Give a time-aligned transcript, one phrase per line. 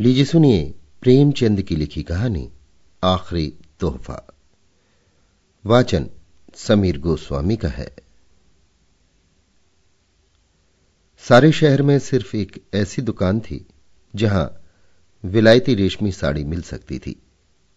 [0.00, 2.50] लीजिए सुनिए प्रेमचंद की लिखी कहानी,
[3.04, 4.26] आखिरी तोहफा।
[5.66, 6.10] वाचन
[6.54, 7.96] समीर गोस्वामी का है।
[11.18, 13.66] सारे शहर में सिर्फ़ एक ऐसी दुकान थी,
[14.14, 14.62] जहाँ
[15.24, 17.22] विलायती रेशमी साड़ी मिल सकती थी,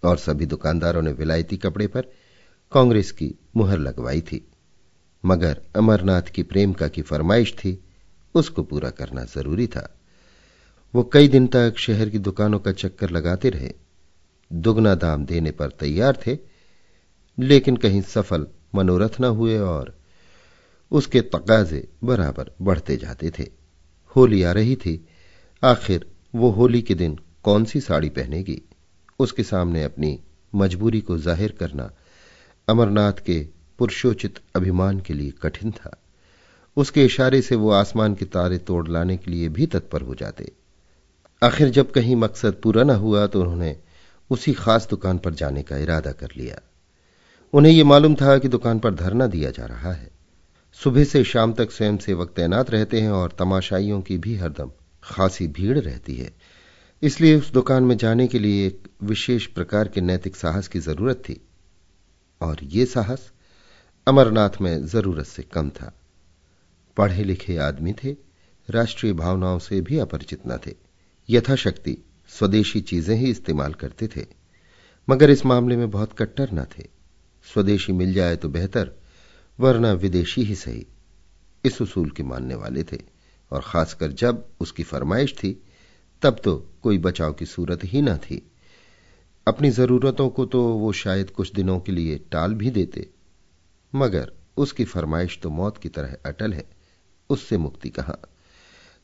[0.04, 2.02] और सभी दुकानदारों ने विलायती कपड़े पर
[2.72, 4.48] कांग्रेस की मुहर लगवाई थी।
[5.26, 7.84] मगर अमरनाथ की प्रेमका की फरमाइश थी,
[8.36, 10.00] उसको पूरा करना ज़रूरी था।
[10.94, 13.74] वो कई दिन तक शहर की दुकानों का चक्कर लगाते रहे,
[14.52, 16.38] दुगना दाम देने पर तैयार थे,
[17.38, 19.96] लेकिन कहीं सफल मनोरथ न हुए और
[20.92, 23.48] उसके तकाजे बराबर बढ़ते जाते थे।
[24.16, 25.08] होली आ रही थी।
[25.64, 28.62] आखिर वो होली के दिन कौन सी साड़ी पहनेगी?
[29.20, 30.20] उसके सामने अपनी
[30.56, 31.92] मजबूरी को ज़ाहिर करना
[32.68, 33.40] अमरनाथ के
[33.80, 35.98] पुरुषोचित अभिमान के लिए कठिन था।
[36.78, 40.52] उसके इशारे से वो आसमान के तारे तोड़ लाने के लिए भी तत्पर हो जाते।
[41.44, 43.76] आखिर जब कहीं मकसद पूरा न हुआ तो उन्होंने
[44.30, 46.62] उसी खास दुकान पर जाने का इरादा कर लिया।
[47.54, 50.12] उन्हें यह मालूम था कि दुकान पर धरना दिया जा रहा है।
[50.74, 54.72] सुबह से शाम तक स्वयं सेवक तैनात रहते हैं और तमाशाइयों की भी हरदम
[55.04, 56.32] खासी भीड़ रहती है।
[57.02, 61.16] इसलिए उस दुकान में जाने के लिए एक विशेष प्रकार के नैतिक साहस की ज़रूरत
[61.16, 61.42] थी।
[62.42, 63.32] और ये साहस
[64.08, 65.92] अमरनाथ में ज़रूरत से कम था।
[66.98, 68.16] पढ़े लिखे आदमी थे,
[68.70, 70.83] राष्ट्रीय भावनाओं से भी अपरिचित न थे।
[71.30, 71.98] यथाशक्ति
[72.30, 74.26] स्वदेशी चीज़ें ही इस्तेमाल करते थे,
[75.08, 76.88] मगर इस मामले में बहुत कट्टर न थे।
[77.48, 78.92] स्वदेशी मिल जाए तो बेहतर,
[79.60, 80.86] वरना विदेशी ही सही।
[81.64, 83.00] इस उसूल के मानने वाले थे,
[83.52, 85.52] और खासकर जब उसकी फरमाइश थी,
[86.22, 88.42] तब तो कोई बचाव की सूरत ही न थी।
[89.48, 93.10] अपनी जरूरतों को तो वो शायद कुछ दिनों के लिए टाल भी देते,
[93.94, 96.66] मगर उसकी फरमाइश तो मौत की तरह अटल है,
[97.30, 98.20] उससे मुक्ति कहाँ?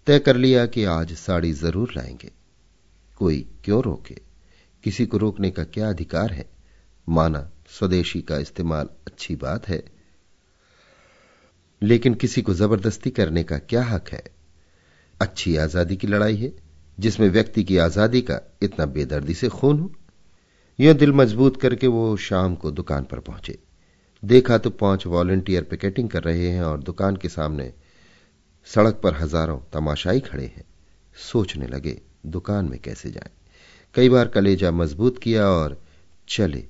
[0.09, 2.31] तय कर लिया कि आज साड़ी ज़रूर लाएँगे।
[3.17, 4.15] कोई क्यों रोके?
[4.83, 6.49] किसी को रोकने का क्या अधिकार है?
[7.09, 9.83] माना स्वदेशी का इस्तेमाल अच्छी बात है।
[11.83, 14.23] लेकिन किसी को ज़बरदस्ती करने का क्या हक है?
[15.21, 16.53] अच्छी आज़ादी की लड़ाई है,
[16.99, 19.91] जिसमें व्यक्ति की आज़ादी का इतना बेदर्दी से खून हो।
[20.79, 23.59] यह दिल मज़बूत करके वो शाम को दुकान पर पहुँचे।
[24.25, 27.73] देखा तो पाँच वॉलेंटियर पिकेटिंग कर रहे हैं और दुकान के सामने
[28.67, 30.63] सड़क पर हज़ारों तमाशाई खड़े हैं।
[31.15, 33.31] सोचने लगे, दुकान में कैसे जाएँ?
[33.95, 35.81] कई बार कलेजा मज़बूत किया और
[36.27, 36.63] चले,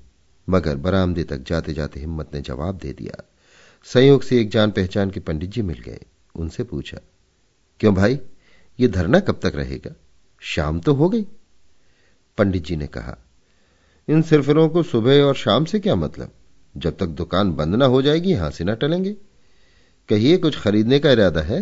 [0.47, 3.23] मगर बरामदे तक जाते जाते हिम्मत ने जवाब दे दिया।
[3.87, 5.99] संयोग से एक जान पहचान के पंडित जी मिल गए।
[6.35, 6.99] उनसे पूछा,
[7.79, 8.19] क्यों भाई,
[8.79, 9.93] ये धरना कब तक रहेगा?
[10.41, 11.25] शाम तो हो गई।
[12.37, 13.17] पंडित जी ने कहा,
[14.07, 16.31] इन सिरफिरों को सुबह और शाम से क्या मतलब?
[16.75, 19.15] जब तक दुकान बंद ना हो जाएगी, यहाँ से ना टलेंगे।
[20.09, 21.59] कहिए, कुछ खरीदने का इरादा है?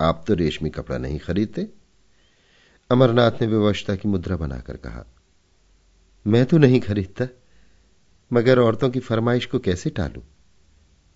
[0.00, 1.68] आप तो रेशमी कपड़ा नहीं खरीदते।
[2.90, 5.04] अमरनाथ ने व्यवस्था की मुद्रा बनाकर कहा,
[6.26, 7.26] मैं तो नहीं खरीदता,
[8.30, 10.22] मगर औरतों की फरमाइश को कैसे टालू?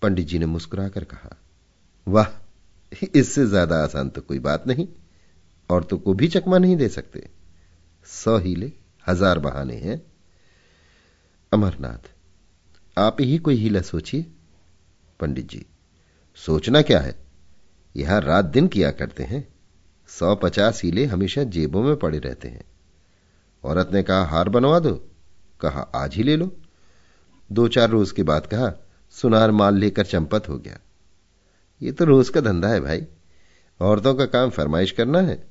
[0.01, 1.35] पंडित जी ने मुस्कुराकर कहा,
[2.07, 2.27] वाह,
[3.15, 4.87] इससे ज़्यादा आसान तो कोई बात नहीं।
[5.69, 7.27] औरतों को भी चकमा नहीं दे सकते।
[8.07, 8.71] सौ हीले,
[9.07, 10.01] हज़ार बहाने हैं।
[11.51, 12.09] अमरनाथ,
[12.97, 14.25] आप ही कोई हीला सोचिए,
[15.19, 15.65] पंडित जी।
[16.35, 17.15] सोचना क्या है?
[17.95, 19.47] यहाँ रात दिन किया करते हैं।
[20.07, 22.63] सौ पचास हीले हमेशा जेबों में पड़े रहते हैं।
[23.63, 24.93] औरत ने कहा, हार बनवा दो।
[25.61, 26.51] कहा, आज ही ले लो।
[27.51, 28.71] दो चार रोज के बाद कहा,
[29.09, 30.79] सुनार माल लेकर चंपत हो गया।
[31.81, 33.05] ये तो रोज का धंधा है भाई।
[33.79, 35.43] औरतों का काम फरमाइश करना है।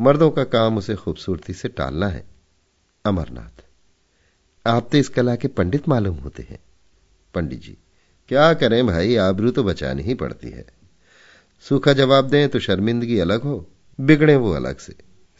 [0.00, 2.24] मर्दों का काम उसे खूबसूरती से टालना है।
[3.04, 3.62] अमरनाथ,
[4.66, 6.58] आप तो इस कला के पंडित मालूम होते हैं।
[7.34, 7.76] पंडित जी
[8.28, 10.66] क्या करें भाई, आबरू तो बचानी ही पड़ती है।
[11.60, 13.68] सूखा जवाब दें तो शर्मिंदगी अलग हो,
[14.00, 14.94] बिगड़े वो अलग से।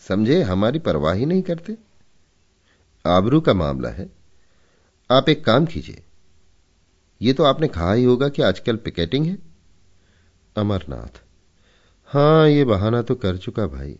[0.09, 1.77] समझे, हमारी परवाह ही नहीं करते।
[3.07, 4.09] आबरू का मामला है।
[5.11, 6.03] आप एक काम कीजिए।
[7.23, 9.39] ये तो आपने कहा ही होगा कि आजकल पिकेटिंग है।
[10.57, 11.23] अमरनाथ।
[12.07, 13.99] हाँ, ये बहाना तो कर चुका भाई,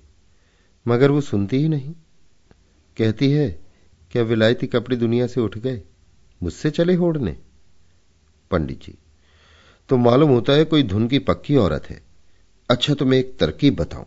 [0.89, 1.95] मगर वो सुनती ही नहीं।
[2.97, 3.61] कहती है,
[4.11, 5.83] क्या विलायती कपड़े दुनिया से उठ गए?
[6.43, 7.37] मुझसे चले होड़ने।
[8.53, 8.99] पंडित जी।
[9.89, 12.03] तो मालूम होता है कोई धुन की पक्की औरत है।
[12.71, 14.07] अच्छा तो मैं एक तरकीब बताऊँ।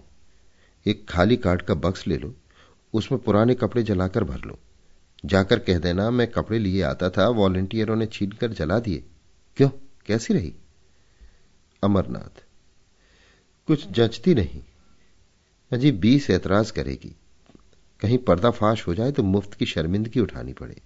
[0.86, 2.36] एक खाली कार्ड का बक्स ले लो,
[2.94, 4.60] उसमें पुराने कपड़े जलाकर भर लो।
[5.26, 9.04] जाकर कह देना, मैं कपड़े लिए आता था, वॉलेंटियरों ने छीन कर जला दिए।
[9.58, 9.70] क्यों?
[10.06, 10.54] कैसी रही?
[11.84, 12.44] अमरनाथ।
[13.68, 14.62] कुछ जचती नहीं।
[15.72, 17.16] अजी बीस ऐतराज करेगी।
[18.00, 20.82] कहीं पर्दाफाश हो जाए तो मुफ़्त की शर्मिंदगी उठानी पड़े।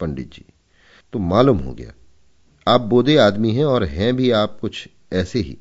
[0.00, 0.44] पंडित जी
[1.12, 1.92] तो मालूम हो गया।
[2.66, 5.56] आप बोधे आदमी हैं और हैं भी आप कुछ ऐसे ही।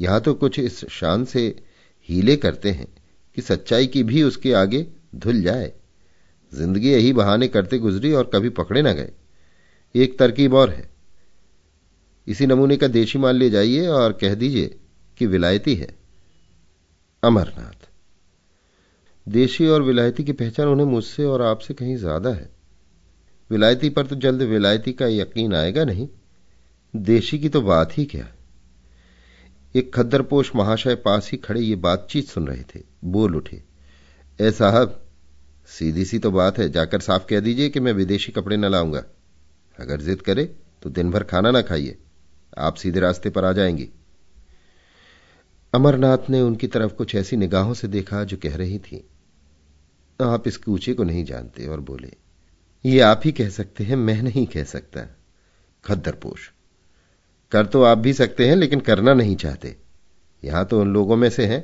[0.00, 1.44] यहाँ तो कुछ इस शान से
[2.08, 2.86] हीले करते हैं
[3.36, 5.72] कि सच्चाई की भी उसके आगे धुल जाए।
[6.52, 9.12] ज़िंदगी यही बहाने करते गुजरी और कभी पकड़े ना गए।
[9.94, 10.88] एक तरकीब और है।
[12.26, 14.76] इसी नमूने का देशी माल ले जाइए और कह दीजिए
[15.18, 15.88] कि विलायती है।
[17.22, 17.88] अमरनाथ।
[19.26, 22.48] देशी और विलायती की पहचान उन्हें मुझसे और आपसे कहीं ज़्यादा है।
[23.50, 26.08] विलायती पर तो जल्द विलायती का यकीन आएगा नहीं।
[26.96, 28.28] देशी की तो बात ही क्या?
[29.74, 33.62] एक खद्दरपोश महाशय पास ही खड़े ये बातचीत सुन रहे थे। बोल उठे,
[34.40, 35.02] ए साहब,
[35.66, 39.04] सीधी सी तो बात है, जाकर साफ़ कह दीजिए कि मैं विदेशी कपड़े न लाऊँगा।
[39.78, 40.44] अगर जिद करे
[40.82, 41.98] तो दिन भर खाना ना खाइए।
[42.58, 43.88] आप सीधे रास्ते पर आ जाएँगी।
[45.74, 49.06] अमरनाथ ने उनकी तरफ़ कुछ ऐसी निगाहों से देखा जो कह रही थी।
[50.22, 52.12] आप इस कूचे को नहीं जानते और बोले,
[52.84, 55.00] ये आप ही कह सकते हैं, मैं नहीं कह सकता।
[55.84, 56.52] खद्दरपोश
[57.52, 59.76] कर तो आप भी सकते हैं, लेकिन करना नहीं चाहते।
[60.42, 61.58] यहाँ तो उन लोगों में से है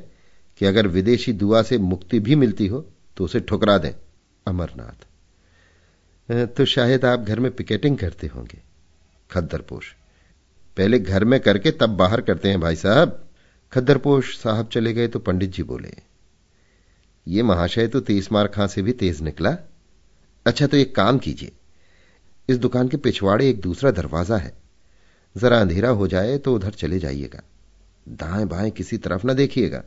[0.61, 2.79] कि अगर विदेशी दुआ से मुक्ति भी मिलती हो
[3.17, 3.93] तो उसे ठुकरा दें,
[4.45, 5.05] अमरनाथ।
[6.47, 8.61] तो शायद आप घर में पिकेटिंग करते होंगे,
[9.29, 9.93] खद्दरपोश।
[10.77, 13.19] पहले घर में करके तब बाहर करते हैं भाई साहब।
[13.71, 15.91] खद्दरपोश साहब चले गए तो पंडित जी बोले,
[17.27, 19.55] ये महाशय तो तेज मार खां से भी तेज निकला।
[20.45, 21.51] अच्छा तो एक काम कीजिए।
[22.49, 24.53] इस दुकान के पिछवाड़े एक दूसरा दरवाज़ा है।
[25.35, 27.41] जरा अंधेरा हो जाए तो उधर चले जाइएगा।
[28.07, 29.83] दाएँ बाएँ किसी तरफ़ ना देखिएगा।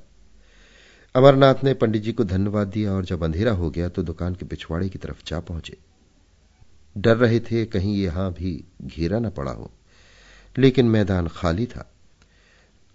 [1.15, 4.47] अमरनाथ ने पंडित जी को धन्यवाद दिया और जब अंधेरा हो गया तो दुकान के
[4.47, 5.77] पिछवाड़े की तरफ़ जा पहुँचे।
[6.97, 8.53] डर रहे थे कहीं यहाँ भी
[8.83, 9.71] घेरा न पड़ा हो,
[10.57, 11.91] लेकिन मैदान खाली था।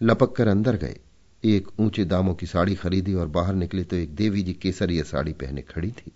[0.02, 1.00] लपक कर अंदर गए।
[1.44, 5.34] एक ऊँचे दामों की साड़ी खरीदी और बाहर निकले तो एक देवी जी केसरिया साड़ी
[5.34, 6.12] पहने खड़ी थी।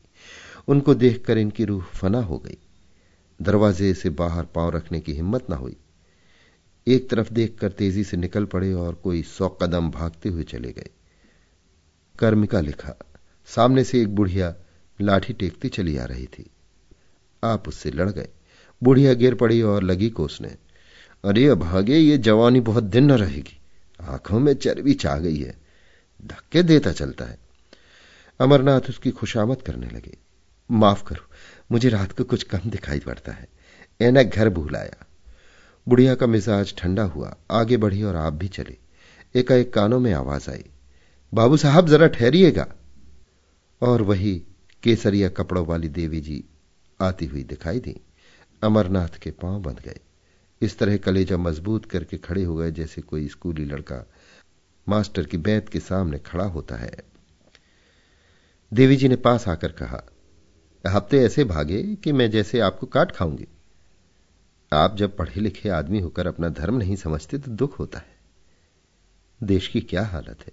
[0.67, 2.57] उनको देखकर इनकी रूह फना हो गई।
[3.39, 5.75] दरवाजे से बाहर पाँव रखने की हिम्मत न हुई।
[6.87, 10.89] एक तरफ़ देखकर तेज़ी से निकल पड़े और कोई सौ कदम भागते हुए चले गए।
[12.19, 12.93] कर्मिका लिखा,
[13.45, 14.55] सामने से एक बुढ़िया
[15.01, 16.49] लाठी टेकती चली आ रही थी।
[17.43, 18.29] आप उससे लड़ गए।
[18.83, 20.47] बुढ़िया गिर पड़ी और लगी कोसने
[21.25, 23.59] अरे भागे ये जवानी बहुत दिन न रहेगी।
[24.01, 25.57] आँखों में चर्बी छा गई है।
[26.25, 27.37] धक्के देता चलता है।
[28.39, 30.17] अमरनाथ उसकी खुशामद करने लगे।
[30.71, 31.25] माफ़ करो,
[31.71, 33.47] मुझे रात को कुछ कम दिखाई पड़ता है।
[34.01, 35.05] एना घर भूलाया।
[35.87, 38.77] बुढ़िया का मिजाज ठंडा हुआ। आगे बढ़ी और आप भी चले।
[39.35, 40.63] एकाएक कानों में आवाज़ आई,
[41.33, 42.67] बाबू साहब, जरा ठहरिएगा।
[43.81, 44.41] और वही
[44.83, 46.43] केसरिया कपड़ों वाली देवी जी
[47.01, 47.99] आती हुई दिखाई दी।
[48.63, 49.99] अमरनाथ के पाँव बंध गए।
[50.61, 54.05] इस तरह कलेजा मज़बूत करके खड़े हो गए जैसे कोई स्कूली लड़का
[54.89, 56.97] मास्टर की बैत के सामने खड़ा होता है।
[58.73, 60.03] देवी जी ने पास आकर कहा,
[60.87, 63.47] हफ़्ते ऐसे भागे कि मैं जैसे आपको काट खाऊँगी।
[64.71, 68.15] आप जब पढ़े लिखे आदमी होकर अपना धर्म नहीं समझते तो दुख होता है।
[69.41, 70.51] देश की क्या हालत है?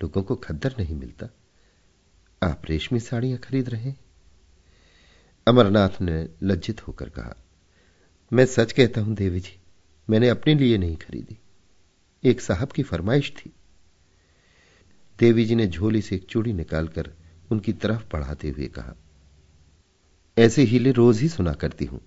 [0.00, 1.28] लोगों को खद्दर नहीं मिलता।
[2.42, 3.92] आप रेशमी साड़ियाँ खरीद रहे
[5.46, 7.34] अमरनाथ ने लज्जित होकर कहा,
[8.32, 9.58] मैं सच कहता हूँ, देवी जी,
[10.08, 11.38] मैंने अपने लिए नहीं खरीदी।
[12.24, 13.52] एक साहब की फरमाइश थी।
[15.18, 17.10] देवी जी ने झोली से एक चूड़ी निकालकर
[17.50, 18.94] उनकी तरफ़ बढ़ाते हुए कहा,
[20.36, 22.00] ऐसे हीले रोज ही सुना करती हूँ।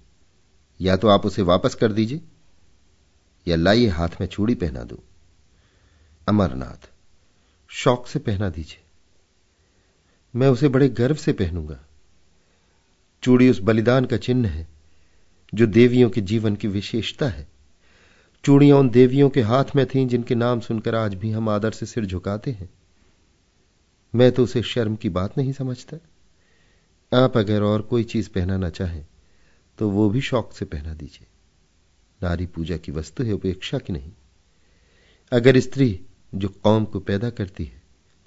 [0.81, 2.21] या तो आप उसे वापस कर दीजिए,
[3.47, 5.03] या लाइए हाथ में चूड़ी पहना दो।
[6.27, 6.89] अमरनाथ,
[7.67, 8.81] शौक से पहना दीजिए।
[10.35, 11.79] मैं उसे बड़े गर्व से पहनूँगा।
[13.23, 14.67] चूड़ी उस बलिदान का चिन्ह है,
[15.53, 17.47] जो देवियों के जीवन की विशेषता है।
[18.45, 21.85] चूड़ियाँ उन देवियों के हाथ में थीं, जिनके नाम सुनकर आज भी हम आदर से
[21.85, 22.69] सिर झुकाते हैं।
[24.15, 25.97] मैं तो उसे शर्म की बात नहीं समझता।
[27.23, 29.05] आप अगर और कोई चीज़ पहनाना चाहें
[29.81, 31.27] तो वो भी शौक से पहना दीजिए।
[32.23, 34.11] नारी पूजा की वस्तु है, उपेक्षा की नहीं।
[35.31, 35.99] अगर स्त्री
[36.35, 37.81] जो कौम को पैदा करती है,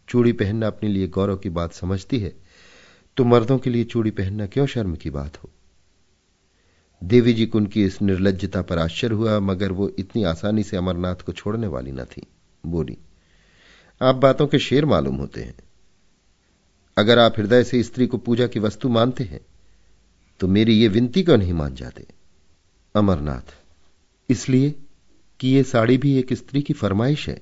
[0.08, 2.32] चूड़ी पहनना अपने लिए गौरव की बात समझती है
[3.16, 5.50] तो मर्दों के लिए चूड़ी पहनना क्यों शर्म की बात हो?
[7.04, 11.16] देवी जी को उनकी इस निर्लजता पर आश्चर्य हुआ, मगर वो इतनी आसानी से अमरनाथ
[11.16, 12.26] को छोड़ने वाली न थी।
[12.66, 12.98] बोली,
[14.00, 15.54] आप बातों के शेर मालूम होते हैं।
[16.98, 19.40] अगर आप हृदय से स्त्री को पूजा की वस्तु मानते हैं
[20.40, 22.06] तो मेरी ये विनती क्यों नहीं मान जाते?
[22.94, 23.54] अमरनाथ,
[24.28, 24.74] इसलिए
[25.40, 27.40] कि ये साड़ी भी एक स्त्री की फरमाइश है।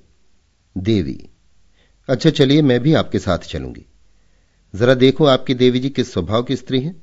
[0.77, 1.19] देवी
[2.09, 3.85] अच्छा चलिए मैं भी आपके साथ चलूँगी।
[4.75, 7.03] जरा देखो आपकी देवी जी किस स्वभाव की स्त्री हैं।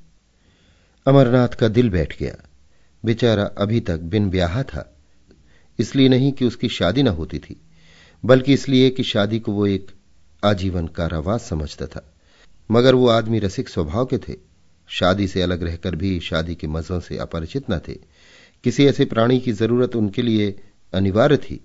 [1.05, 2.35] अमरनाथ का दिल बैठ गया।
[3.03, 4.95] बेचारा अभी तक बिन ब्याह था।
[5.79, 7.61] इसलिए नहीं कि उसकी शादी ना होती थी,
[8.23, 9.91] बल्कि इसलिए कि शादी को वो एक
[10.43, 12.13] आजीवन कारावास समझता था।
[12.71, 14.48] मगर वो आदमी रसिक स्वभाव के थे।
[14.89, 17.93] शादी से अलग रहकर भी शादी के मजों से अपरिचित न थे।
[18.63, 20.55] किसी ऐसे प्राणी की ज़रूरत उनके लिए
[20.93, 21.59] अनिवार्य थी,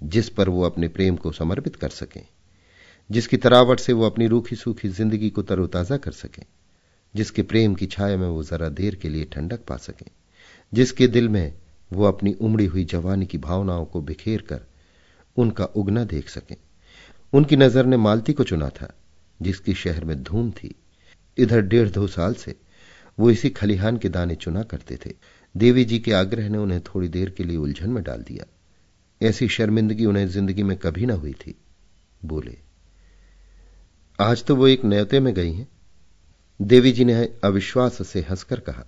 [0.00, 2.22] जिस पर वो अपने प्रेम को समर्पित कर सकें,
[3.10, 6.42] जिसकी तरावट से वो अपनी रूखी सूखी ज़िंदगी को तरोताजा कर सके,
[7.14, 10.06] जिसके प्रेम की छाया में वो जरा देर के लिए ठंडक पा सके,
[10.72, 11.52] जिसके दिल में
[11.90, 14.60] वो अपनी उमड़ी हुई जवानी की भावनाओं को बिखेर कर
[15.36, 16.56] उनका उगना देख सके।
[17.32, 18.92] उनकी नज़र ने मालती को चुना था,
[19.40, 20.74] जिसकी शहर में धूम थी।
[21.38, 22.54] इधर डेढ़ दो साल से
[23.18, 25.14] वो इसी खलिहान के दाने चुना करते थे।
[25.54, 28.46] देवी जी के आग्रह ने उन्हें थोड़ी देर के लिए उलझन में डाल दिया।
[29.20, 31.54] ऐसी शर्मिंदगी उन्हें ज़िंदगी में कभी ना हुई थी।
[32.20, 32.56] बोले,
[34.18, 35.68] आज तो वो एक न्योते में गई हैं।
[36.60, 38.84] देवी जी ने अविश्वास से हंसकर कहा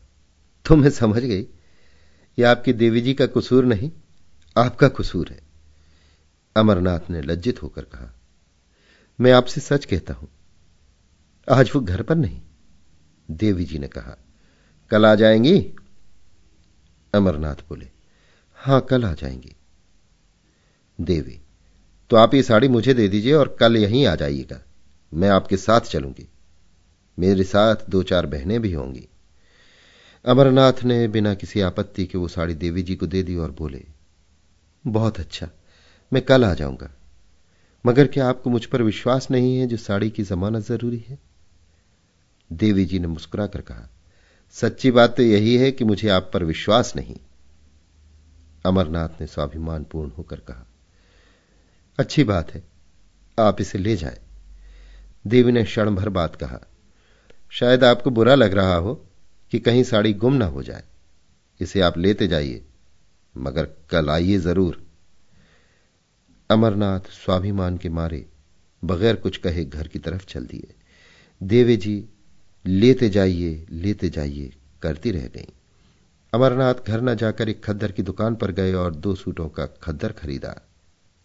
[0.66, 1.47] तो समझ गई?
[2.38, 3.90] ये आपकी देवी जी का कसूर नहीं,
[4.56, 5.40] आपका कसूर है।
[6.56, 8.12] अमरनाथ ने लज्जित होकर कहा,
[9.18, 10.28] मैं आपसे सच कहता हूँ।
[11.49, 12.40] आज वो घर पर नहीं
[13.30, 14.16] देवी जी ने कहा,
[14.90, 15.58] कल आ जाएँगी?
[17.14, 17.88] अमरनाथ बोले,
[18.58, 19.54] हाँ, कल आ जाएँगी।
[21.00, 21.40] देवी
[22.11, 24.61] तो आप ये साड़ी मुझे दे दीजिए और कल यहीं आ जाइएगा।
[25.14, 26.28] मैं आपके साथ चलूँगी।
[27.18, 29.08] मेरे साथ दो चार बहनें भी होंगी।
[30.25, 33.85] अमरनाथ ने बिना किसी आपत्ति के वो साड़ी देवी जी को दे दी और बोले,
[34.87, 35.49] बहुत अच्छा
[36.12, 36.90] मैं कल आ जाऊँगा।
[37.87, 41.18] मगर क्या आपको मुझ पर विश्वास नहीं है जो साड़ी की जमानत ज़रूरी है?
[42.50, 43.88] देवी जी ने मुस्कुराकर कहा,
[44.57, 47.17] सच्ची बात तो यही है कि मुझे आप पर विश्वास नहीं।
[48.64, 50.67] अमरनाथ ने स्वाभिमान पूर्ण होकर कहा,
[51.99, 52.62] अच्छी बात है,
[53.38, 54.19] आप इसे ले जाएँ।
[55.25, 56.61] देवी ने क्षण भर बात कहा,
[57.52, 58.95] शायद आपको बुरा लग रहा हो
[59.52, 60.83] कि कहीं साड़ी गुम ना हो जाए।
[61.61, 62.64] इसे आप लेते जाइए,
[63.35, 64.83] मगर कल आइए ज़रूर।
[66.50, 68.25] अमरनाथ स्वाभिमान के मारे
[68.83, 70.75] बगैर कुछ कहे घर की तरफ़ चल दिए।
[71.40, 72.05] देवी जी
[72.66, 75.48] लेते जाइए लेते जाइए, करती रह गई।
[76.32, 80.12] अमरनाथ घर न जाकर एक खद्दर की दुकान पर गए और दो सूटों का खद्दर
[80.12, 80.54] खरीदा।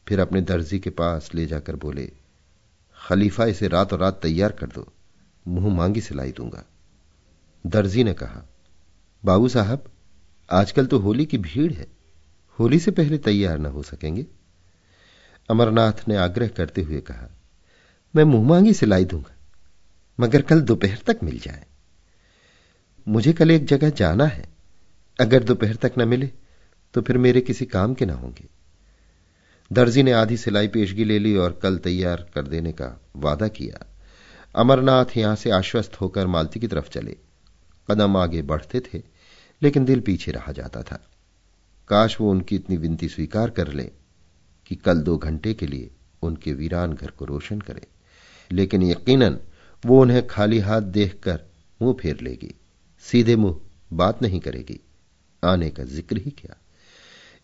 [0.08, 2.12] फिर अपने दर्जी के पास ले जाकर बोले,
[2.98, 4.88] खलीफा, इसे रात और रात तैयार कर दो,
[5.48, 6.64] मुँह मांगी सिलाई दूँगा।
[7.66, 8.44] दर्जी ने कहा,
[9.26, 9.84] बाबू साहब,
[10.50, 11.88] आजकल तो होली की भीड़ है,
[12.60, 14.26] होली से पहले तैयार न हो सकेंगे?
[15.50, 17.30] अमरनाथ ने आग्रह करते हुए कहा,
[18.16, 19.33] मैं मुँह मांगी सिलाई दूँगा।
[20.20, 21.66] मगर कल दोपहर तक मिल जाए।
[23.08, 24.46] मुझे कल एक जगह जाना है।
[25.20, 26.32] अगर दोपहर तक न मिले
[26.94, 28.48] तो फिर मेरे किसी काम के ना होंगे।
[29.72, 33.86] दर्जी ने आधी सिलाई पेशगी ले ली और कल तैयार कर देने का वादा किया।
[34.56, 37.18] अमरनाथ यहाँ से आश्वस्त होकर मालती की तरफ़ चले।
[37.92, 39.02] कदम आगे बढ़ते थे,
[39.62, 41.10] लेकिन दिल पीछे रहा जाता था।
[41.88, 43.92] काश वो उनकी इतनी विनती स्वीकार कर ले
[44.66, 45.90] कि कल दो घंटे के लिए
[46.22, 47.88] उनके वीरान घर को रोशन करे।
[48.52, 49.40] लेकिन यकीनन
[49.86, 51.40] वो उन्हें खाली हाथ देखकर
[51.82, 52.56] मुँह फेर लेगी।
[53.00, 53.60] सीधे मुँह
[53.94, 54.80] बात नहीं करेगी।
[55.44, 56.58] आने का ज़िक्र ही क्या?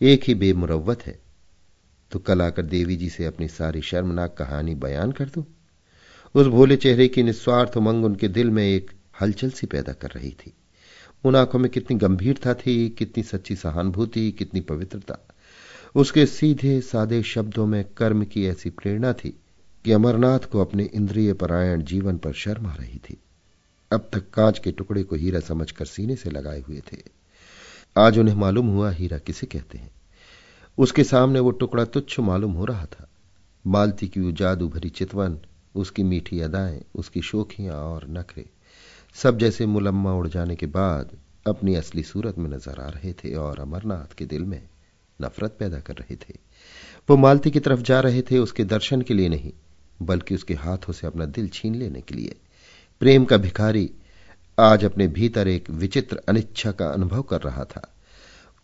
[0.01, 1.19] एक ही बेमुरवत है।
[2.11, 5.45] तो कल आकर देवी जी से अपनी सारी शर्मनाक कहानी बयान कर दो?
[6.35, 8.91] उस भोले चेहरे की निस्वार्थ उमंग उनके दिल में एक
[9.21, 10.53] हलचल सी पैदा कर रही थी।
[11.23, 15.27] उन आँखों में कितनी गंभीरता थी, कितनी सच्ची सहानुभूति, कितनी पवित्रता।
[15.95, 19.39] उसके सीधे सादे शब्दों में कर्म की ऐसी प्रेरणा थी
[19.85, 23.17] कि अमरनाथ को अपने इंद्रिय परायण जीवन पर शर्म आ रही थी।
[23.91, 26.97] अब तक कांच के टुकड़े को हीरा समझकर सीने से लगाए हुए थे।
[27.97, 29.91] आज उन्हें मालूम हुआ हीरा किसे कहते हैं।
[30.77, 33.09] उसके सामने वो टुकड़ा तुच्छ मालूम हो रहा था।
[33.67, 35.37] मालती की वो जादू भरी चितवन,
[35.75, 38.45] उसकी मीठी अदाएँ, उसकी शोखियाँ और नखरे,
[39.13, 41.09] सब जैसे मुलम्मा उड़ जाने के बाद
[41.47, 44.69] अपनी असली सूरत में नज़र आ रहे थे और अमरनाथ के दिल में
[45.21, 46.33] नफरत पैदा कर रहे थे।
[47.09, 49.53] वो मालती की तरफ़ जा रहे थे, उसके दर्शन के लिए नहीं।
[50.01, 52.35] बल्कि उसके हाथों से अपना दिल छीन लेने के लिए।
[53.01, 53.89] प्रेम का भिखारी
[54.57, 57.81] आज अपने भीतर एक विचित्र अनिच्छा का अनुभव कर रहा था।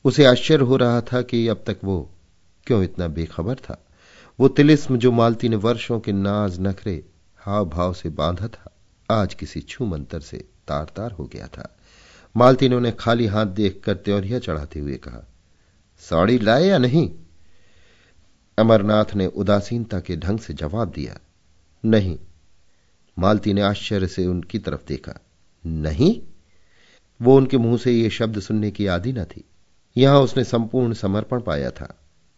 [0.06, 2.10] उसे आश्चर्य हो रहा था कि अब तक वो
[2.68, 3.82] क्यों इतना बेखबर था?
[4.40, 7.04] वो तिलिस्म जो मालती ने वर्षों के नाज नखरे
[7.40, 8.72] हाव भाव से बांधा था,
[9.10, 10.38] आज किसी छू मंतर से
[10.68, 11.76] तार तार हो गया था।
[12.36, 15.24] मालती ने उन्हें खाली हाथ देखकर त्योरिया चढ़ाते हुए कहा,
[16.00, 17.10] साड़ी लाए या नहीं?
[18.58, 21.18] अमरनाथ ने उदासीनता के ढंग से जवाब दिया,
[21.84, 22.18] नहीं।
[23.18, 25.20] मालती ने आश्चर्य से उनकी तरफ़ देखा,
[25.64, 26.22] नहीं?
[27.20, 29.44] वो उनके मुँह से ये शब्द सुनने की आदि न थी।
[29.96, 31.94] यहाँ उसने संपूर्ण समर्पण पाया था।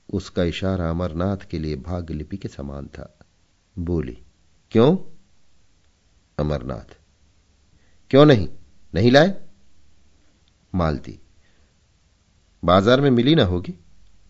[0.10, 3.14] उसका इशारा अमरनाथ के लिए भाग्य लिपि के समान था।
[3.76, 4.18] बोली,
[4.72, 4.98] क्यों?
[6.38, 6.98] अमरनाथ,
[8.12, 8.48] क्यों नहीं?
[8.94, 9.34] नहीं लाए?
[10.74, 11.20] मालती,
[12.64, 13.74] बाज़ार में मिली ना होगी?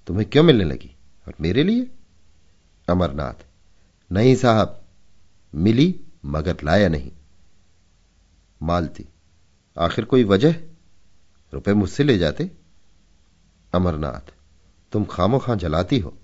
[0.07, 0.96] तुम्हें क्यों मिलने लगी?
[1.27, 1.89] और मेरे लिए?
[2.89, 3.45] अमरनाथ।
[4.11, 4.83] नहीं साहब,
[5.55, 7.11] मिली मगर लाया नहीं।
[8.61, 9.05] मालती,
[9.77, 10.55] आखिर कोई वजह?
[11.53, 12.51] रुपए मुझसे ले जाते?
[13.73, 14.33] अमरनाथ,
[14.91, 16.17] तुम खामो खां जलाती हो।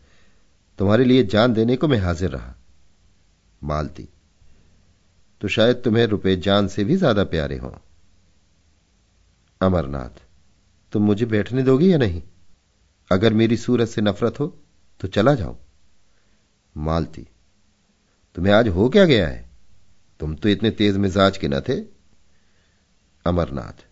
[0.79, 2.55] तुम्हारे लिए जान देने को मैं हाजिर रहा।
[3.63, 4.09] मालती
[5.41, 7.71] तो शायद तुम्हें रुपए जान से भी ज़्यादा प्यारे हों।
[9.61, 10.21] अमरनाथ,
[10.93, 12.21] तुम मुझे बैठने दोगी या नहीं?
[13.11, 14.62] अगर मेरी सूरत से नफरत हो
[15.03, 15.55] तो चला जाओ।
[16.75, 17.27] मालती,
[18.35, 19.49] तुम्हें आज हो क्या गया है?
[20.19, 21.73] तुम तो इतने तेज मिजाज के न थे।
[23.25, 23.83] अमरनाथ,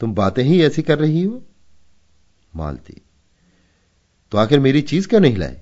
[0.00, 1.42] तुम बातें ही ऐसी कर रही हो?
[2.56, 2.94] मालती
[4.32, 5.60] तो आखिर मेरी चीज़ क्यों नहीं लाए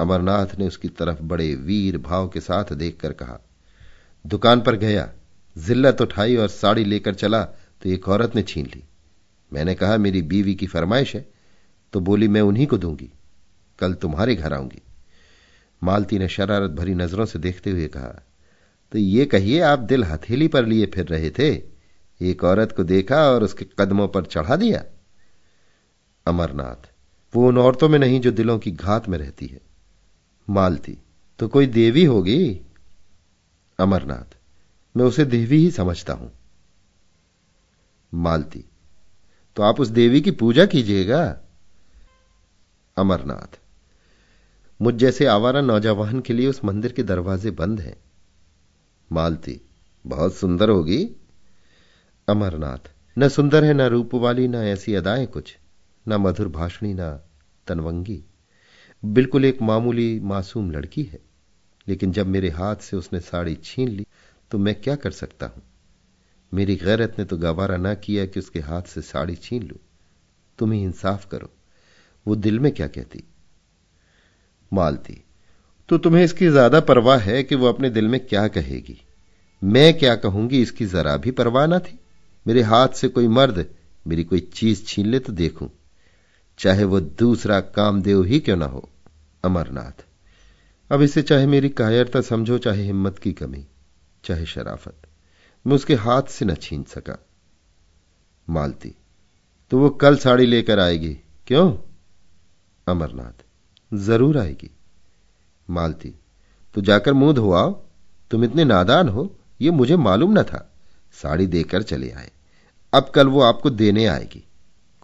[0.00, 3.38] अमरनाथ ने उसकी तरफ़ बड़े वीर भाव के साथ देखकर कहा,
[4.24, 5.08] दुकान पर गया,
[5.56, 8.84] जिल्लत उठाई और साड़ी लेकर चला तो एक औरत ने छीन ली।
[9.52, 11.26] मैंने कहा, मेरी बीवी की फरमाइश है
[11.92, 13.10] तो बोली, मैं उन्हीं को दूँगी।
[13.82, 14.82] कल तुम्हारे घर आऊँगी।
[15.82, 18.22] मालती ने शरारत भरी नज़रों से देखते हुए कहा
[18.92, 21.50] तो ये कहिए, आप दिल हथेली पर लिए फिर रहे थे।
[22.20, 24.82] एक औरत को देखा और उसके कदमों पर चढ़ा दिया?
[26.26, 26.90] अमरनाथ,
[27.34, 29.60] वो उन औरतों में नहीं जो दिलों की घात में रहती है।
[30.48, 30.96] मालती
[31.40, 32.60] तो कोई देवी होगी?
[33.78, 34.36] अमरनाथ,
[34.94, 36.30] मैं उसे देवी ही समझता हूँ।
[38.12, 38.64] मालती
[39.56, 41.24] तो आप उस देवी की पूजा कीजिएगा?
[42.96, 43.58] अमरनाथ
[44.82, 47.96] मुझ जैसे आवारा नौजवान के लिए उस मंदिर के दरवाजे बंद हैं।
[49.12, 49.60] मालती,
[50.06, 51.10] बहुत सुंदर होगी।
[52.28, 55.58] अमरनाथ, न सुंदर है न रूप वाली, न ऐसी अदाएँ कुछ,
[56.08, 57.18] न मधुर भाषणी, न
[57.66, 58.24] तनवंगी।
[59.04, 61.18] बिल्कुल एक मामूली, मासूम लड़की है।
[61.88, 64.06] लेकिन जब मेरे हाथ से उसने साड़ी छीन ली
[64.50, 65.62] तो मैं क्या कर सकता हूँ?
[66.54, 69.76] मेरी गैरत ने तो गवारा ना किया कि उसके हाथ से साड़ी छीन लू।
[70.58, 71.50] तुम ही इंसाफ करो।
[72.26, 73.24] वो दिल में क्या कहती?
[74.72, 75.22] मालती
[75.88, 79.00] तो तुम्हें इसकी ज़्यादा परवाह है कि वो अपने दिल में क्या कहेगी?
[79.62, 81.98] मैं क्या कहूँगी, इसकी जरा भी परवाह ना थी?
[82.46, 83.64] मेरे हाथ से कोई मर्द
[84.06, 85.68] मेरी कोई चीज़ छीन ले तो देखूँ।
[86.58, 88.88] चाहे वो दूसरा कामदेव ही क्यों ना हो,
[89.44, 90.04] अमरनाथ।
[90.90, 93.64] अब इसे चाहे मेरी कायरता समझो, चाहे हिम्मत की कमी,
[94.24, 94.96] चाहे शराफत।
[95.64, 97.18] मैं उसके हाथ से न छीन सका।
[98.48, 98.94] मालती
[99.70, 101.72] तो वो कल साड़ी लेकर आएगी। क्यों?
[102.86, 103.44] अमरनाथ।
[103.92, 104.70] ज़रूर आएगी।
[105.68, 106.14] मालती
[106.74, 107.72] तो जाकर मुँह धोआओ।
[108.30, 110.68] तुम इतने नादान हो, ये मुझे मालूम न था।
[111.14, 112.30] साड़ी देकर चले आए।
[112.92, 114.44] अब कल वो आपको देने आएगी।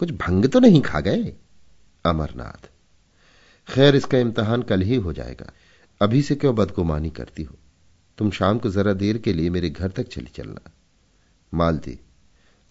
[0.00, 1.32] कुछ भंग तो नहीं खा गए?
[2.04, 2.68] अमरनाथ,
[3.68, 5.50] खैर इसका इम्तहान कल ही हो जाएगा।
[6.00, 7.54] अभी से क्यों बदगुमानी करती हो?
[8.18, 10.70] तुम शाम को जरा देर के लिए मेरे घर तक चली चलना।
[11.52, 11.98] मालती,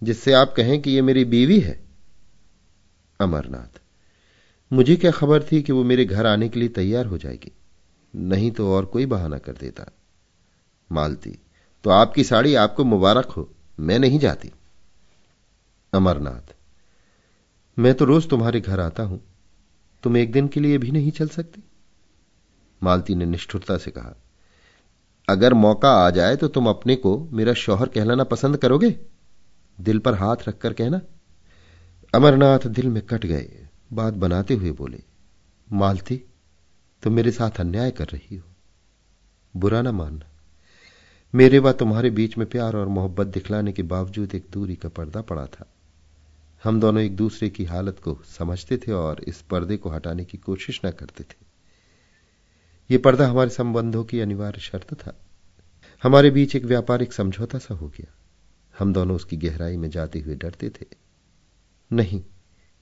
[0.01, 1.79] जिससे आप कहें कि यह मेरी बीवी है।
[3.19, 3.79] अमरनाथ
[4.71, 7.51] मुझे क्या खबर थी कि वो मेरे घर आने के लिए तैयार हो जाएगी?
[8.13, 9.85] नहीं तो और कोई बहाना कर देता।
[10.89, 11.37] मालती
[11.85, 13.49] तो आपकी साड़ी आपको मुबारक हो,
[13.79, 14.51] मैं नहीं जाती।
[15.93, 16.53] अमरनाथ,
[17.77, 19.21] मैं तो रोज तुम्हारे घर आता हूँ,
[20.03, 21.63] तुम एक दिन के लिए भी नहीं चल सकती?
[22.81, 24.15] मालती ने निष्ठुरता से कहा,
[25.27, 28.95] अगर मौका आ जाए तो तुम अपने को मेरा शौहर कहलाना पसंद करोगे?
[29.77, 31.01] दिल पर हाथ रखकर कहना।
[32.13, 35.03] अमरनाथ दिल में कट गए। बात बनाते हुए बोले,
[35.73, 36.23] मालती,
[37.03, 38.47] तुम मेरे साथ अन्याय कर रही हो।
[39.57, 40.25] बुरा ना मानना।
[41.35, 45.21] मेरे व तुम्हारे बीच में प्यार और मोहब्बत दिखलाने के बावजूद एक दूरी का पर्दा
[45.21, 45.73] पड़ा था।
[46.63, 50.37] हम दोनों एक दूसरे की हालत को समझते थे और इस पर्दे को हटाने की
[50.37, 51.47] कोशिश न करते थे।
[52.91, 55.19] यह पर्दा हमारे संबंधों की अनिवार्य शर्त था।
[56.03, 58.13] हमारे बीच एक व्यापारिक समझौता सा हो गया।
[58.79, 60.85] हम दोनों उसकी गहराई में जाते हुए डरते थे।
[61.93, 62.23] नहीं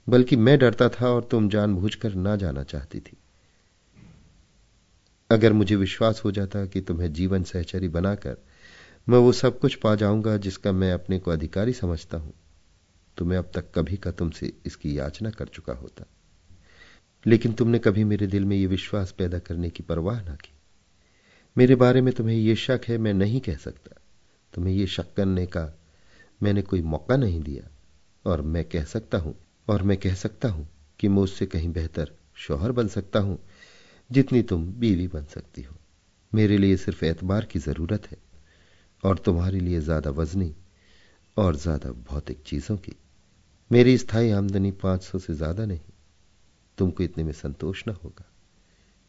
[0.07, 3.17] बल्कि मैं डरता था और तुम जानबूझकर ना जाना चाहती थी।
[5.29, 8.37] अगर मुझे विश्वास हो जाता कि तुम्हें जीवन सहचरी बनाकर
[9.07, 12.33] मैं वो सब कुछ पा जाऊँगा जिसका मैं अपने को अधिकारी समझता हूँ
[13.17, 16.05] तो मैं अब तक कभी का तुमसे इसकी याचना कर चुका होता।
[17.25, 20.51] लेकिन तुमने कभी मेरे दिल में यह विश्वास पैदा करने की परवाह ना की।
[21.57, 24.01] मेरे बारे में तुम्हें यह शक है, मैं नहीं कह सकता।
[24.53, 25.79] तुम्हें यह शक करने का
[26.43, 27.67] मैंने कोई मौका नहीं दिया,
[28.25, 29.35] और मैं कह सकता हूँ
[29.67, 30.67] और मैं कह सकता हूँ
[30.99, 33.37] कि मैं उससे कहीं बेहतर शौहर बन सकता हूँ,
[34.09, 35.75] जितनी तुम बीवी बन सकती हो।
[36.33, 38.17] मेरे लिए सिर्फ़ एतबार की ज़रूरत है,
[39.03, 40.53] और तुम्हारे लिए ज़्यादा वजनी
[41.37, 42.95] और ज़्यादा भौतिक चीज़ों की।
[43.71, 45.79] मेरी स्थायी आमदनी पाँच सौ से ज़्यादा नहीं,
[46.77, 48.25] तुमको इतने में संतोष न होगा।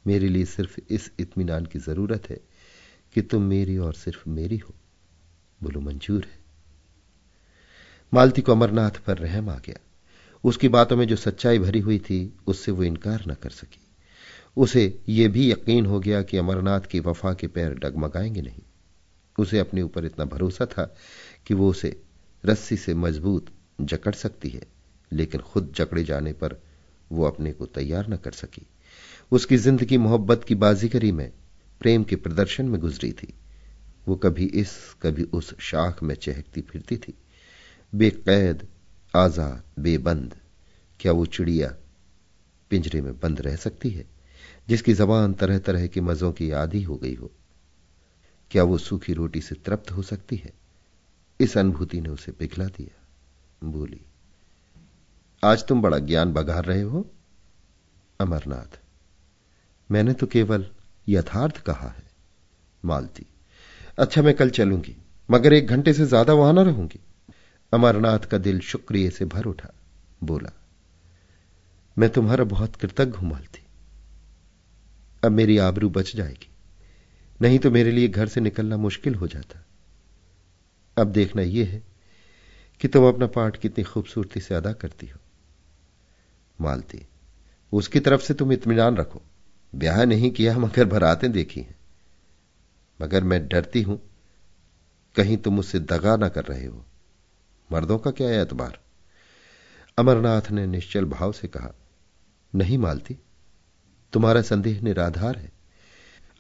[0.05, 2.41] मेरे लिए सिर्फ़ इस इत्मीनान की ज़रूरत है
[3.15, 4.75] कि तुम मेरी और सिर्फ़ मेरी हो।
[5.61, 6.39] बोलो, मंजूर है।
[8.13, 9.81] मालती को अमरनाथ पर रहम आ गया।
[10.47, 13.81] उसकी बातों में जो सच्चाई भरी हुई थी, उससे वो इनकार न कर सकी।
[14.57, 18.63] उसे यह भी यकीन हो गया कि अमरनाथ की वफा के पैर डगमगाएँगे नहीं।
[19.39, 20.97] उसे अपने ऊपर इतना भरोसा था
[21.47, 22.03] कि वो उसे
[22.47, 23.47] रस्सी से मज़बूत
[23.81, 24.63] जकड़ सकती है,
[25.13, 26.63] लेकिन खुद जकड़े जाने पर
[27.13, 28.67] वो अपने को तैयार न कर सकी।
[29.33, 31.33] उसकी ज़िंदगी मोहब्बत की बाजीगरी में,
[31.81, 33.35] प्रेम के प्रदर्शन में गुजरी थी।
[34.09, 37.15] वो कभी इस, कभी उस शाख में चहकती फिरती थी।
[37.95, 38.69] बेकैद
[39.17, 40.35] आज़ाद बेबंद,
[41.01, 41.75] क्या वो चिड़िया
[42.71, 44.05] पिंजरे में बंद रह सकती है,
[44.69, 47.31] जिसकी जबान तरह तरह के मजों की आदि हो गई हो?
[48.51, 50.53] क्या वो सूखी रोटी से तृप्त हो सकती है?
[51.41, 54.01] इस अनुभूति ने उसे पिघला दिया। बोली,
[55.43, 57.07] आज तुम बड़ा ज्ञान बघार रहे हो,
[58.21, 58.79] अमरनाथ।
[59.91, 60.67] मैंने तो केवल
[61.07, 62.05] यथार्थ कहा है,
[62.83, 63.27] मालती।
[63.99, 64.97] अच्छा मैं कल चलूँगी,
[65.29, 67.01] मगर एक घंटे से ज़्यादा वहाँ ना रहूँगी।
[67.73, 69.75] अमरनाथ का दिल शुक्रिया से भर उठा।
[70.23, 70.53] बोला,
[71.99, 73.65] मैं तुम्हारा बहुत कृतज्ञ हूँ, मालती।
[75.25, 76.49] अब मेरी आबरू बच जाएगी।
[77.43, 79.65] नहीं तो मेरे लिए घर से निकलना मुश्किल हो जाता।
[80.99, 81.83] अब देखना यह है
[82.81, 85.19] कि तुम अपना पाठ कितनी खूबसूरती से अदा करती हो।
[86.61, 87.07] मालती,
[87.73, 89.23] उसकी तरफ़ से तुम इतमान रखो।
[89.75, 91.77] ब्याह नहीं किया, मगर भराते देखी हैं।
[93.03, 94.03] मगर मैं डरती हूँ,
[95.17, 96.85] कहीं तुम मुझसे दगा ना कर रहे हो।
[97.71, 98.79] मर्दों का क्या एतबार?
[99.99, 101.73] अमरनाथ ने निश्चल भाव से कहा,
[102.53, 103.17] नहीं मालती,
[104.13, 105.51] तुम्हारा संदेह निराधार है।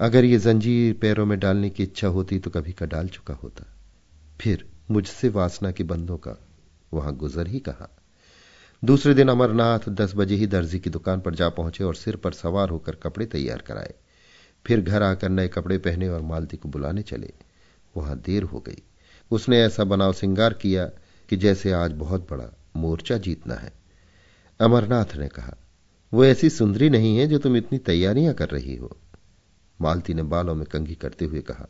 [0.00, 3.64] अगर ये जंजीर पैरों में डालने की इच्छा होती तो कभी का डाल चुका होता।
[4.40, 6.36] फिर मुझसे वासना के बंदों का
[6.92, 7.88] वहाँ गुजर ही कहा।
[8.82, 12.32] दूसरे दिन अमरनाथ दस बजे ही दर्जी की दुकान पर जा पहुँचे और सिर पर
[12.32, 13.94] सवार होकर कपड़े तैयार कराए।
[14.66, 17.32] फिर घर आकर नए कपड़े पहने और मालती को बुलाने चले।
[17.96, 18.82] वहाँ देर हो गई।
[19.30, 20.88] उसने ऐसा बनाव सिंगार किया
[21.28, 23.72] कि जैसे आज बहुत बड़ा मोर्चा जीतना है।
[24.60, 25.56] अमरनाथ ने कहा,
[26.12, 28.96] वो ऐसी सुंदरी नहीं है जो तुम इतनी तैयारियाँ कर रही हो।
[29.80, 31.66] मालती ने बालों में कंघी करते हुए कहा,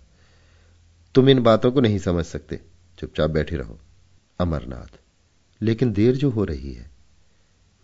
[1.15, 2.61] तुम इन बातों को नहीं समझ सकते।
[2.99, 3.81] चुपचाप बैठे रहो,
[4.41, 4.99] अमरनाथ।
[5.63, 6.91] लेकिन देर जो हो रही है।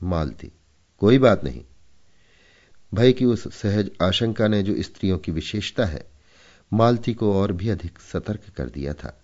[0.03, 0.53] मालती,
[0.99, 1.65] कोई बात नहीं।
[2.95, 6.11] भय की उस सहज आशंका ने जो स्त्रियों की विशेषता है,
[6.73, 9.22] मालती को और भी अधिक सतर्क कर दिया था।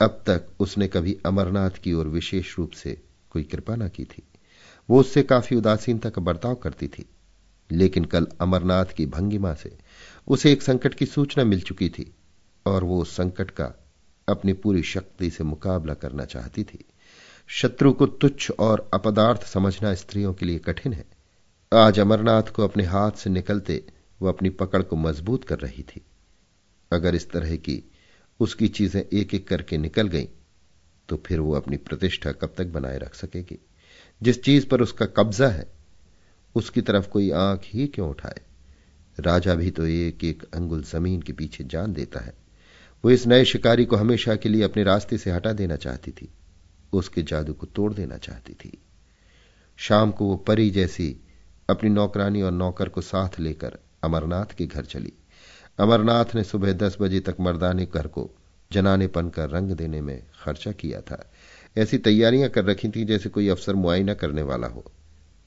[0.00, 4.22] अब तक उसने कभी अमरनाथ की ओर विशेष रूप से कोई कृपा न की थी।
[4.90, 7.08] वो उससे काफ़ी उदासीनता का बर्ताव करती थी।
[7.72, 9.78] लेकिन कल अमरनाथ की भंगिमा से
[10.28, 12.14] उसे एक संकट की सूचना मिल चुकी थी
[12.66, 13.86] और वो उस संकट का
[14.28, 16.84] अपनी पूरी शक्ति से मुकाबला करना चाहती थी।
[17.46, 21.04] शत्रु को तुच्छ और अपदार्थ समझना स्त्रियों के लिए कठिन है।
[21.74, 23.86] आज अमरनाथ को अपने हाथ से निकलते
[24.22, 26.00] वो अपनी पकड़ को मज़बूत कर रही थी।
[26.92, 27.90] अगर इस तरह की
[28.40, 30.26] उसकी चीज़ें एक एक करके निकल गईं
[31.08, 33.58] तो फिर वो अपनी प्रतिष्ठा कब तक बनाए रख सकेगी?
[34.22, 35.66] जिस चीज़ पर उसका कब्जा है,
[36.54, 38.40] उसकी तरफ़ कोई आँख ही क्यों उठाए?
[39.18, 42.34] राजा भी तो एक एक अंगुल ज़मीन के पीछे जान देता है।
[43.04, 46.28] वो इस नए शिकारी को हमेशा के लिए अपने रास्ते से हटा देना चाहती थी,
[46.92, 48.78] उसके जादू को तोड़ देना चाहती थी।
[49.78, 51.16] शाम को वो परी जैसी
[51.68, 55.12] अपनी नौकरानी और नौकर को साथ लेकर अमरनाथ के घर चली।
[55.78, 58.30] अमरनाथ ने सुबह दस बजे तक मर्दाने घर को
[58.72, 61.30] जनानेपन का रंग देने में खर्चा किया था।
[61.76, 64.92] ऐसी तैयारियाँ कर रखी थी जैसे कोई अफसर मुआयना करने वाला हो।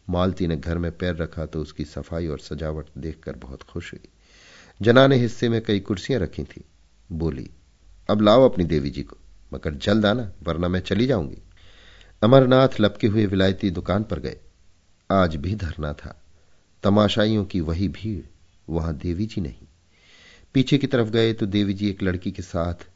[0.09, 4.09] मालती ने घर में पैर रखा तो उसकी सफ़ाई और सजावट देखकर बहुत खुश हुई।
[4.81, 6.65] जना ने हिस्से में कई कुर्सियाँ रखी थी।
[7.11, 7.49] बोली,
[8.09, 9.17] अब लाओ अपनी देवी जी को,
[9.53, 11.37] मगर जल्द आना, वरना मैं चली जाऊँगी।
[12.23, 14.37] अमरनाथ लपके हुए विलायती दुकान पर गए।
[15.11, 16.21] आज भी धरना था।
[16.83, 18.25] तमाशाइयों की वही भीड़
[18.69, 19.67] वहाँ देवी जी नहीं।
[20.55, 22.87] पीछे की तरफ़ गए तो देवी जी एक लड़की के साथ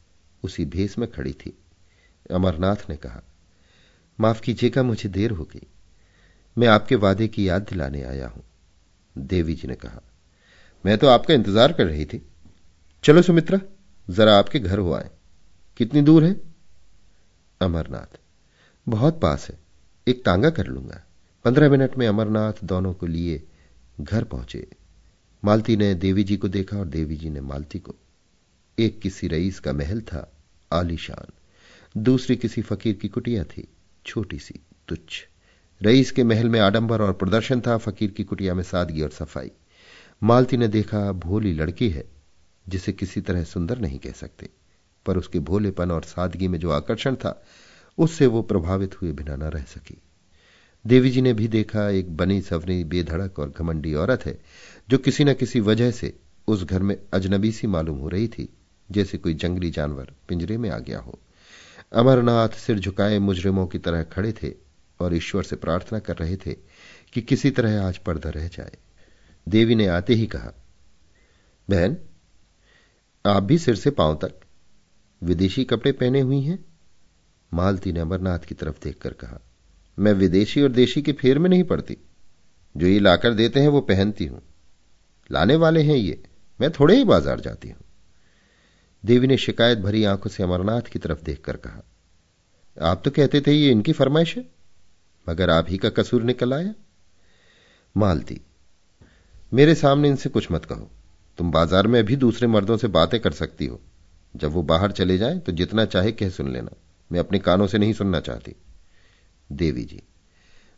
[0.42, 1.56] उसी भेस में खड़ी थी।
[2.30, 3.22] अमरनाथ ने कहा,
[4.18, 5.66] माफ़ कीजिएगा, मुझे देर हो गई।
[6.56, 8.44] मैं आपके वादे की याद दिलाने आया हूँ,
[9.16, 10.02] देवी जी ने कहा।
[10.84, 12.22] मैं तो आपका इंतज़ार कर रही थी।
[13.04, 13.60] चलो सुमित्रा,
[14.08, 15.10] जरा आपके घर हो आए।
[15.76, 16.32] कितनी दूर है?
[17.60, 18.18] अमरनाथ,
[18.86, 19.58] बहुत पास है।
[20.06, 21.02] एक तांगा कर लूँगा।
[21.44, 23.42] पंद्रह मिनट में अमरनाथ दोनों को लिए
[24.00, 24.66] घर पहुँचे।
[25.46, 27.94] मालती ने देवी जी को देखा और देवी जी ने मालती को।
[28.78, 30.32] एक किसी रईस का महल था,
[30.72, 31.32] आलीशान।
[32.02, 33.68] दूसरी किसी फकीर की कुटिया थी,
[34.06, 34.54] छोटी सी,
[34.88, 35.26] तुच्छ।
[35.82, 39.50] रईस के महल में आडंबर और प्रदर्शन था, फकीर की कुटिया में सादगी और सफ़ाई।
[40.22, 42.04] मालती ने देखा, भोली लड़की है,
[42.68, 44.50] जिसे किसी तरह सुंदर नहीं कह सकते।
[45.06, 47.42] पर उसके भोलेपन और सादगी में जो आकर्षण था,
[47.98, 50.02] उससे वो प्रभावित हुए बिना न रह सकी।
[50.86, 54.38] देवी जी ने भी देखा एक बनी सवनी बेधड़क और घमंडी औरत है,
[54.88, 58.48] जो किसी न किसी वजह से उस घर में अजनबी सी मालूम हो रही थी,
[58.90, 61.18] जैसे कोई जंगली जानवर पिंजरे में आ गया हो।
[61.92, 64.54] अमरनाथ सिर झुकाए मुजरिमों की तरह खड़े थे
[65.00, 66.52] और ईश्वर से प्रार्थना कर रहे थे
[67.12, 68.76] कि किसी तरह आज पर्दा रह जाए।
[69.48, 70.52] देवी ने आते ही कहा,
[71.70, 71.96] बहन,
[73.26, 74.34] आप भी सिर से पाँव तक
[75.22, 76.64] विदेशी कपड़े पहने हुई हैं?
[77.54, 79.40] मालती ने अमरनाथ की तरफ़ देखकर कहा
[79.98, 81.96] मैं विदेशी और देशी के फेर में नहीं पड़ती।
[82.74, 84.42] जो ये लाकर देते हैं वो पहनती हूँ।
[85.30, 86.22] लाने वाले हैं ये।
[86.60, 87.80] मैं थोड़े ही बाज़ार जाती हूँ।
[89.04, 91.82] देवी ने शिकायत भरी आँखों से अमरनाथ की तरफ़ देखकर कहा,
[92.76, 94.44] आप तो कहते थे ये इनकी फरमाइश है,
[95.26, 96.74] मगर आप ही का कसूर निकल आया।
[97.94, 98.40] मालती,
[99.52, 100.90] मेरे सामने इनसे कुछ मत कहो।
[101.38, 103.80] तुम बाज़ार में भी दूसरे मर्दों से बातें कर सकती हो।
[104.34, 106.76] जब वो बाहर चले जाएँ तो जितना चाहे कह सुन लेना।
[107.10, 108.54] मैं अपने कानों से नहीं सुनना चाहती।
[109.50, 110.02] देवी जी।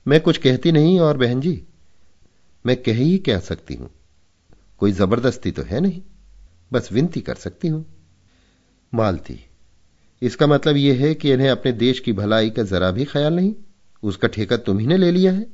[0.07, 1.63] मैं कुछ कहती नहीं और बहन जी,
[2.65, 3.91] मैं कह ही कह सकती हूँ?
[4.79, 6.03] कोई ज़बरदस्ती तो है नहीं,
[6.73, 7.85] बस विनती कर सकती हूँ।
[8.93, 9.39] मालती,
[10.23, 13.55] इसका मतलब यह है कि इन्हें अपने देश की भलाई का जरा भी ख्याल नहीं,
[14.03, 15.47] उसका ठेका तुम ही ने ले लिया है।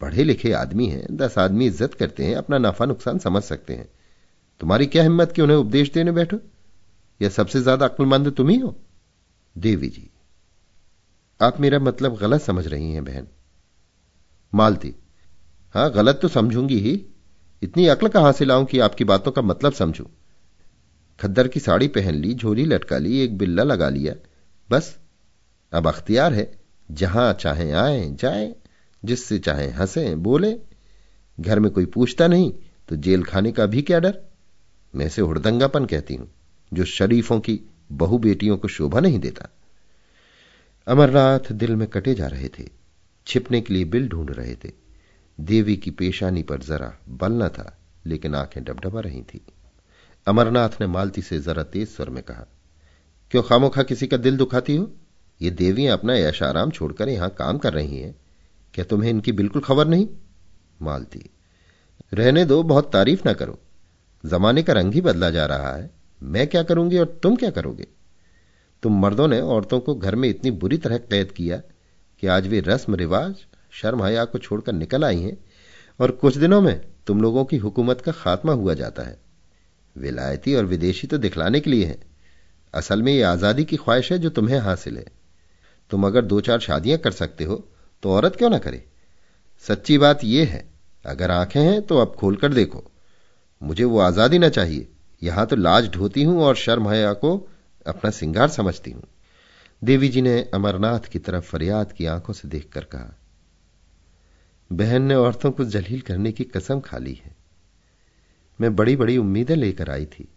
[0.00, 3.88] पढ़े लिखे आदमी हैं, दस आदमी इज़्ज़त करते हैं, अपना नफा नुकसान समझ सकते हैं।
[4.60, 6.38] तुम्हारी क्या हिम्मत कि उन्हें उपदेश देने बैठो?
[7.20, 8.76] या सबसे ज़्यादा अक्लमंद तुम ही हो।
[9.56, 10.10] देवी जी
[11.40, 13.26] आप मेरा मतलब गलत समझ रही हैं, बहन।
[14.54, 14.94] मालती,
[15.74, 17.06] हाँ, गलत तो समझूँगी ही।
[17.62, 20.04] इतनी अक्ल कहाँ से लाऊं कि आपकी बातों का मतलब समझूं?
[21.20, 24.14] खद्दर की साड़ी पहन ली, झोली लटका ली, एक बिल्ला लगा लिया।
[24.70, 24.98] बस,
[25.72, 26.58] अब अख्तियार है।
[26.90, 28.54] जहाँ चाहे आए, जाए।
[29.04, 30.58] जिससे चाहे हंसे, बोले।
[31.40, 32.52] घर में कोई पूछता नहीं
[32.88, 34.18] तो जेल खाने का भी क्या डर?
[34.94, 36.30] मैं इसे हुड़दंगापन कहती हूँ,
[36.72, 37.60] जो शरीफों की
[37.92, 39.48] बहु बेटियों को शोभा नहीं देता।
[40.86, 42.68] अमरनाथ दिल में कटे जा रहे थे।
[43.26, 44.70] छिपने के लिए बिल ढूंढ रहे थे।
[45.40, 49.46] देवी की पेशानी पर जरा बल न था, लेकिन आँखें डबडबा रही थी।
[50.26, 52.46] अमरनाथ ने मालती से जरा तेज स्वर में कहा,
[53.30, 54.92] क्यों खामोखा किसी का दिल दुखाती हो?
[55.42, 58.14] ये देवियाँ अपना ऐश आराम छोड़कर यहाँ काम कर रही हैं।
[58.74, 60.08] क्या तुम्हें इनकी बिल्कुल खबर नहीं?
[60.82, 61.30] मालती,
[62.14, 63.58] रहने दो, बहुत तारीफ़ ना करो।
[64.26, 65.90] जमाने का रंग ही बदला जा रहा है।
[66.22, 67.86] मैं क्या करूँगी और तुम क्या करोगे?
[68.84, 71.56] तुम मर्दों ने औरतों को घर में इतनी बुरी तरह कैद किया
[72.22, 73.34] कि आज वे रस्म, रिवाज,
[73.72, 75.36] शर्म हया को छोड़कर निकल आई हैं
[76.00, 79.16] और कुछ दिनों में तुम लोगों की हुकूमत का खात्मा हुआ जाता है।
[79.96, 81.98] विलायती और विदेशी तो दिखलाने के लिए है।
[82.74, 85.06] असल में ये आज़ादी की ख्वाहिश है जो तुम्हें हासिल है।
[85.90, 87.56] तुम अगर दो चार शादियाँ कर सकते हो
[88.02, 88.84] तो औरत क्यों ना करे?
[89.64, 90.64] सच्ची बात यह है,
[91.04, 92.84] अगर आँखें हैं तो अब खोलकर देखो।
[93.60, 94.88] मुझे वो आज़ादी ना चाहिए।
[95.22, 97.36] यहाँ तो लाज ढोती हूँ और शर्म हया को
[97.86, 99.02] अपना सिंगार समझती हूँ।
[99.82, 103.14] देवी जी ने अमरनाथ की तरफ़ फरियाद की आँखों से देखकर कहा,
[104.70, 107.36] बहन ने औरतों को जलील करने की कसम खा ली है।
[108.60, 110.28] मैं बड़ी बड़ी उम्मीदें लेकर आई थी,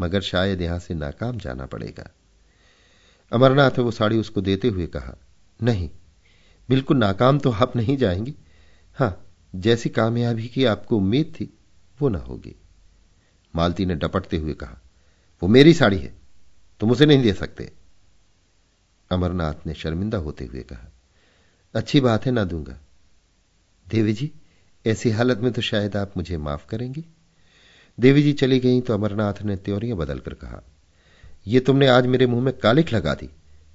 [0.00, 2.10] मगर शायद यहाँ से नाकाम जाना पड़ेगा।
[3.32, 5.16] अमरनाथ ने वो साड़ी उसको देते हुए कहा,
[5.62, 5.90] नहीं,
[6.68, 8.34] बिल्कुल नाकाम तो आप नहीं जाएँगी।
[8.96, 11.58] हाँ, जैसी कामयाबी की आपको उम्मीद थी,
[12.00, 12.56] वो ना होगी।
[13.54, 14.80] मालती ने डपटते हुए कहा,
[15.42, 16.21] वो मेरी साड़ी है।
[16.82, 17.70] तुम उसे नहीं दे सकते।
[19.10, 20.90] अमरनाथ ने शर्मिंदा होते हुए कहा,
[21.74, 22.76] अच्छी बात है, ना दूँगा।
[23.86, 24.30] देवी जी,
[24.84, 27.04] ऐसी हालत में तो शायद आप मुझे माफ़ करेंगी।
[27.98, 30.62] देवी जी चली गई तो अमरनाथ ने त्योरियाँ बदलकर कहा
[31.46, 33.30] यह तुमने आज मेरे मुँह में कालिख लगा दी।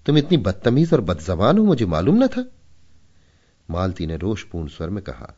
[0.05, 2.45] तुम इतनी बदतमीज और बदजबान हो, मुझे मालूम न था।
[3.69, 5.33] मालती ने रोषपूर्ण स्वर में कहा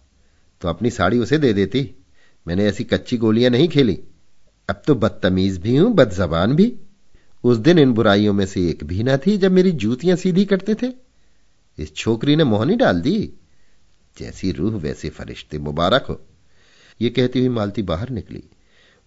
[0.62, 1.90] तो अपनी साड़ी उसे दे देती।
[2.46, 4.00] मैंने ऐसी कच्ची गोलियाँ नहीं खेली।
[4.70, 6.74] अब तो बदतमीज भी हूँ बदजबान भी।
[7.44, 10.76] उस दिन इन बुराइयों में से एक भी ना थी जब मेरी जूतियाँ सीधी करते
[10.76, 10.92] थे।
[11.78, 13.34] इस छोकरी ने मोहनी डाल दी।
[14.18, 16.20] जैसी रूह, वैसे फरिश्ते, मुबारक हो।
[17.02, 18.44] यह कहती हुई मालती बाहर निकली।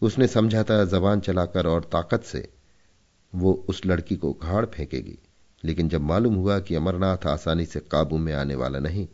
[0.03, 2.49] उसने समझा था जबान चलाकर और ताकत से,
[3.33, 5.18] वो उस लड़की को उखाड़ फेंकेगी।
[5.64, 9.07] लेकिन जब मालूम हुआ कि अमरनाथ आसानी से काबू में आने वाला नहीं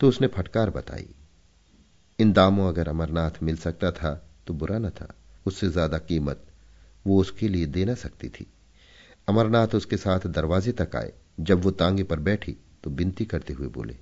[0.00, 1.08] तो उसने फटकार बताई।
[2.18, 4.14] इन दामों अगर अमरनाथ मिल सकता था
[4.46, 5.14] तो बुरा न था।
[5.46, 6.44] उससे ज़्यादा कीमत
[7.04, 8.46] वो उसके लिए दे न सकती थी।
[9.28, 13.68] अमरनाथ उसके साथ दरवाजे तक आए। जब वो तांगे पर बैठी तो बिनती करते हुए
[13.68, 13.96] बोले,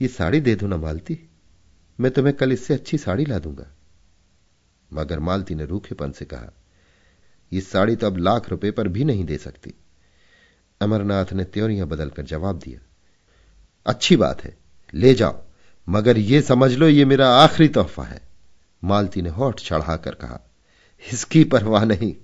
[0.00, 1.18] ये साड़ी दे दो ना मालती।
[1.98, 3.66] मैं तुम्हें कल इससे अच्छी साड़ी ला दूँगा।
[4.90, 6.52] मगर मालती ने रूखेपन से कहा,
[7.52, 9.74] ये साड़ी तो अब लाख रुपए पर भी नहीं दे सकती।
[10.80, 12.80] अमरनाथ ने त्योरियाँ बदलकर जवाब दिया,
[13.86, 14.56] अच्छी बात है,
[14.94, 15.42] ले जाओ,
[15.86, 18.20] मगर यह समझ लो, ये मेरा आखिरी तोहफा है।
[18.82, 20.40] मालती ने होठ चढ़ाकर कहा
[21.02, 22.14] इसकी परवाह नहीं।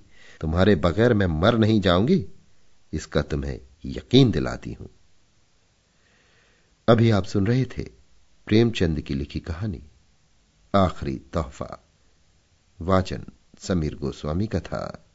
[0.41, 2.25] तुम्हारे बगैर मैं मर नहीं जाऊँगी,
[2.93, 4.89] इसका तुम्हें यकीन दिलाती हूँ।
[6.87, 7.83] अभी आप सुन रहे थे
[8.47, 9.81] प्रेमचंद की लिखी कहानी,
[10.73, 11.85] आखिरी तोहफा।
[12.79, 13.25] वाचन
[13.59, 15.05] समीर गोस्वामी का था।